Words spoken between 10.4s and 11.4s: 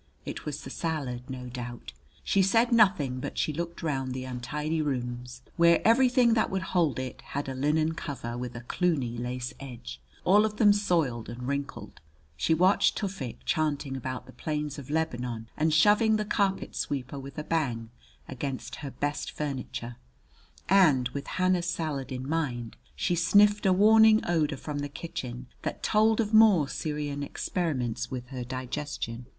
of them soiled